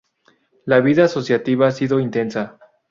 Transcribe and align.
La 0.65 0.79
vida 0.79 1.03
asociativa 1.03 1.67
ha 1.67 1.71
sido 1.71 1.99
intensa. 1.99 2.57